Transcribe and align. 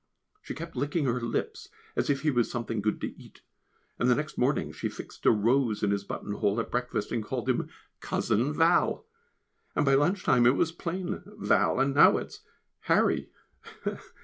She 0.41 0.55
kept 0.55 0.75
licking 0.75 1.05
her 1.05 1.21
lips 1.21 1.69
as 1.95 2.09
if 2.09 2.21
he 2.21 2.31
was 2.31 2.49
something 2.49 2.81
good 2.81 2.99
to 3.01 3.21
eat, 3.21 3.41
and 3.99 4.09
the 4.09 4.15
next 4.15 4.35
morning 4.35 4.71
she 4.71 4.89
fixed 4.89 5.27
a 5.27 5.31
rose 5.31 5.83
in 5.83 5.91
his 5.91 6.03
buttonhole 6.03 6.59
at 6.59 6.71
breakfast 6.71 7.11
and 7.11 7.23
called 7.23 7.47
him 7.47 7.69
"Cousin 7.99 8.51
Val," 8.51 9.05
and 9.75 9.85
by 9.85 9.93
lunch 9.93 10.23
time 10.23 10.47
it 10.47 10.55
was 10.55 10.71
plain 10.71 11.21
"Val," 11.37 11.79
and 11.79 11.93
now 11.93 12.17
it 12.17 12.29
is 12.29 12.41
"Harry." 12.79 13.29